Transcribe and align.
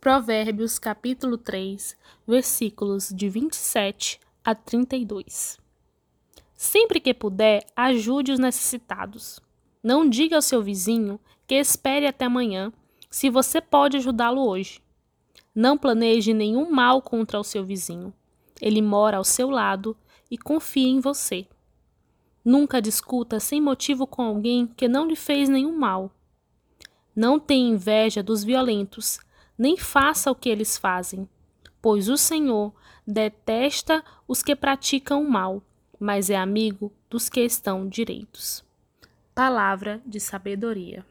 Provérbios 0.00 0.78
capítulo 0.78 1.36
3, 1.36 1.96
versículos 2.24 3.12
de 3.12 3.28
27 3.28 4.20
a 4.44 4.54
32. 4.54 5.58
Sempre 6.54 7.00
que 7.00 7.12
puder, 7.12 7.66
ajude 7.74 8.30
os 8.30 8.38
necessitados. 8.38 9.40
Não 9.82 10.08
diga 10.08 10.36
ao 10.36 10.42
seu 10.42 10.62
vizinho 10.62 11.18
que 11.48 11.56
espere 11.56 12.06
até 12.06 12.26
amanhã, 12.26 12.72
se 13.10 13.28
você 13.28 13.60
pode 13.60 13.96
ajudá-lo 13.96 14.40
hoje. 14.46 14.80
Não 15.52 15.76
planeje 15.76 16.32
nenhum 16.32 16.70
mal 16.70 17.02
contra 17.02 17.40
o 17.40 17.44
seu 17.44 17.64
vizinho. 17.64 18.14
Ele 18.60 18.80
mora 18.80 19.16
ao 19.16 19.24
seu 19.24 19.50
lado 19.50 19.96
e 20.30 20.38
confia 20.38 20.86
em 20.86 21.00
você. 21.00 21.44
Nunca 22.44 22.80
discuta 22.80 23.40
sem 23.40 23.60
motivo 23.60 24.06
com 24.06 24.22
alguém 24.22 24.64
que 24.64 24.86
não 24.86 25.08
lhe 25.08 25.16
fez 25.16 25.48
nenhum 25.48 25.76
mal. 25.76 26.12
Não 27.16 27.40
tenha 27.40 27.68
inveja 27.68 28.22
dos 28.22 28.44
violentos, 28.44 29.18
nem 29.58 29.76
faça 29.76 30.30
o 30.30 30.34
que 30.34 30.48
eles 30.48 30.78
fazem, 30.78 31.28
pois 31.82 32.08
o 32.08 32.16
Senhor 32.16 32.72
detesta 33.06 34.04
os 34.26 34.42
que 34.42 34.54
praticam 34.54 35.22
o 35.22 35.30
mal, 35.30 35.62
mas 35.98 36.30
é 36.30 36.36
amigo 36.36 36.92
dos 37.10 37.28
que 37.28 37.40
estão 37.40 37.88
direitos. 37.88 38.64
Palavra 39.34 40.00
de 40.06 40.20
sabedoria. 40.20 41.04